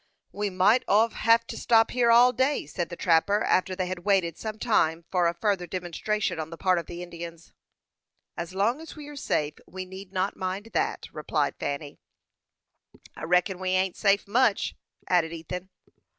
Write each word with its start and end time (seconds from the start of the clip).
"We 0.31 0.49
mought 0.49 0.81
hev 0.89 1.45
to 1.45 1.55
stop 1.55 1.91
here 1.91 2.09
all 2.09 2.33
day," 2.33 2.65
said 2.65 2.89
the 2.89 2.95
trapper, 2.95 3.43
after 3.43 3.75
they 3.75 3.85
had 3.85 3.99
waited 3.99 4.35
some 4.35 4.57
time 4.57 5.05
for 5.11 5.27
a 5.27 5.35
further 5.35 5.67
demonstration 5.67 6.39
on 6.39 6.49
the 6.49 6.57
part 6.57 6.79
of 6.79 6.87
the 6.87 7.03
Indians. 7.03 7.53
"As 8.35 8.55
long 8.55 8.81
as 8.81 8.95
we 8.95 9.07
are 9.09 9.15
safe, 9.15 9.57
we 9.67 9.85
need 9.85 10.11
not 10.11 10.35
mind 10.35 10.69
that," 10.73 11.05
replied 11.13 11.53
Fanny. 11.59 11.99
"I 13.15 13.25
reckon 13.25 13.59
we 13.59 13.69
ain't 13.69 13.95
safe 13.95 14.27
much," 14.27 14.75
added 15.07 15.31
Ethan. 15.33 15.69